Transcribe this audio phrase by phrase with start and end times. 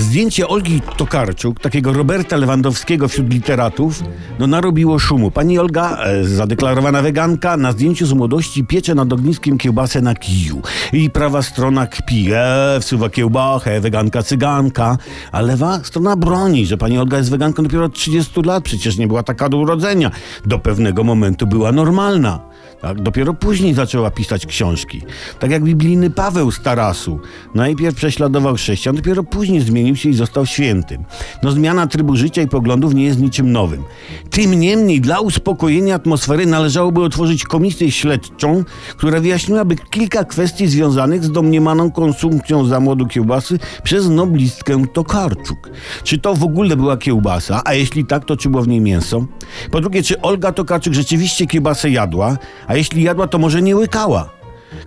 [0.00, 4.02] Zdjęcie Olgi Tokarczuk, takiego Roberta Lewandowskiego wśród literatów,
[4.38, 5.30] no narobiło szumu.
[5.30, 10.62] Pani Olga, e, zadeklarowana weganka, na zdjęciu z młodości piecze nad ogniskiem kiełbasę na kiju.
[10.92, 14.98] I prawa strona kpi, e, wsuwa kiełbachę, weganka cyganka,
[15.32, 19.06] a lewa strona broni, że pani Olga jest weganką dopiero od 30 lat, przecież nie
[19.06, 20.10] była taka do urodzenia.
[20.46, 22.49] Do pewnego momentu była normalna.
[22.82, 25.02] Tak, dopiero później zaczęła pisać książki.
[25.38, 27.20] Tak jak biblijny Paweł z Tarasu.
[27.54, 31.04] Najpierw prześladował chrześcijan, dopiero później zmienił się i został świętym.
[31.42, 33.82] No zmiana trybu życia i poglądów nie jest niczym nowym.
[34.30, 38.64] Tym niemniej dla uspokojenia atmosfery należałoby otworzyć komisję śledczą,
[38.96, 45.70] która wyjaśniłaby kilka kwestii związanych z domniemaną konsumpcją za młodu kiełbasy przez noblistkę Tokarczuk.
[46.04, 49.24] Czy to w ogóle była kiełbasa, a jeśli tak, to czy było w niej mięso?
[49.70, 52.36] Po drugie, czy Olga Tokarczuk rzeczywiście kiełbasę jadła,
[52.70, 54.30] a jeśli jadła, to może nie łykała?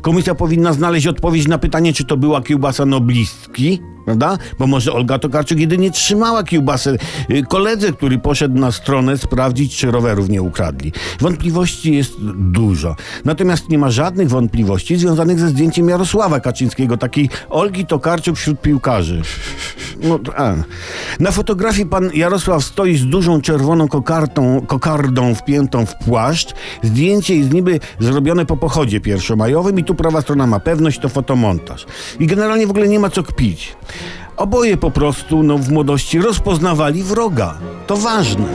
[0.01, 4.37] Komisja powinna znaleźć odpowiedź na pytanie, czy to była kiełbasa noblistki, prawda?
[4.59, 6.97] Bo może Olga Tokarczuk jedynie trzymała kiełbasę
[7.31, 10.91] y, koledze, który poszedł na stronę sprawdzić, czy rowerów nie ukradli.
[11.19, 12.95] Wątpliwości jest dużo.
[13.25, 19.21] Natomiast nie ma żadnych wątpliwości związanych ze zdjęciem Jarosława Kaczyńskiego, takiej Olgi Tokarczuk wśród piłkarzy.
[20.03, 20.53] No, a.
[21.19, 26.53] Na fotografii pan Jarosław stoi z dużą czerwoną kokardą, kokardą wpiętą w płaszcz.
[26.83, 31.85] Zdjęcie jest niby zrobione po pochodzie pierwszomajowym i tu prawa strona ma pewność, to fotomontaż.
[32.19, 33.75] I generalnie w ogóle nie ma co kpić.
[34.37, 37.57] Oboje po prostu no, w młodości rozpoznawali wroga.
[37.87, 38.45] To ważne.